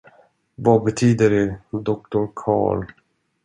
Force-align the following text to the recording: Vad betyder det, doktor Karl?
Vad 0.55 0.83
betyder 0.83 1.29
det, 1.29 1.57
doktor 1.71 2.31
Karl? 2.35 2.85